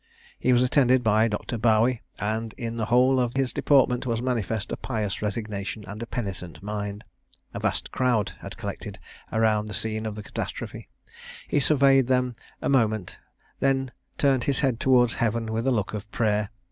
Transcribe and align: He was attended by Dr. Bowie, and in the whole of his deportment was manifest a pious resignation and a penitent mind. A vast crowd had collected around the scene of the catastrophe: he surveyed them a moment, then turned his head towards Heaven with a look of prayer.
He 0.39 0.51
was 0.51 0.63
attended 0.63 1.03
by 1.03 1.27
Dr. 1.27 1.59
Bowie, 1.59 2.01
and 2.17 2.53
in 2.57 2.75
the 2.75 2.85
whole 2.85 3.19
of 3.19 3.35
his 3.35 3.53
deportment 3.53 4.07
was 4.07 4.19
manifest 4.19 4.71
a 4.71 4.75
pious 4.75 5.21
resignation 5.21 5.85
and 5.85 6.01
a 6.01 6.07
penitent 6.07 6.63
mind. 6.63 7.03
A 7.53 7.59
vast 7.59 7.91
crowd 7.91 8.33
had 8.39 8.57
collected 8.57 8.97
around 9.31 9.67
the 9.67 9.75
scene 9.75 10.07
of 10.07 10.15
the 10.15 10.23
catastrophe: 10.23 10.89
he 11.47 11.59
surveyed 11.59 12.07
them 12.07 12.33
a 12.63 12.67
moment, 12.67 13.19
then 13.59 13.91
turned 14.17 14.45
his 14.45 14.61
head 14.61 14.79
towards 14.79 15.13
Heaven 15.13 15.51
with 15.53 15.67
a 15.67 15.71
look 15.71 15.93
of 15.93 16.09
prayer. 16.11 16.49